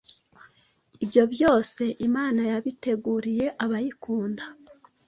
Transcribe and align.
ibyo 1.03 1.23
byose 1.33 1.83
Imana 2.07 2.41
yabyiteguriye 2.51 3.45
abayikunda.’ 3.63 4.43